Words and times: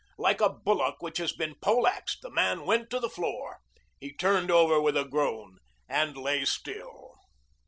Like 0.17 0.41
a 0.41 0.49
bullock 0.49 1.03
which 1.03 1.19
has 1.19 1.31
been 1.31 1.53
pole 1.61 1.85
axed 1.85 2.23
the 2.23 2.31
man 2.31 2.65
went 2.65 2.89
to 2.89 2.99
the 2.99 3.07
floor. 3.07 3.59
He 3.99 4.11
turned 4.11 4.49
over 4.49 4.81
with 4.81 4.97
a 4.97 5.05
groan 5.05 5.59
and 5.87 6.17
lay 6.17 6.43
still. 6.43 7.13